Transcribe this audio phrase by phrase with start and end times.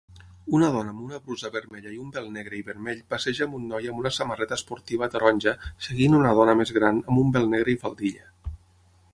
[0.59, 3.67] Una dona amb una brusa vermella i un vel negre i vermell passeja amb un
[3.73, 5.55] noi amb una samarreta esportiva taronja
[5.89, 8.27] seguint una dona més gran amb un vel negre i faldilla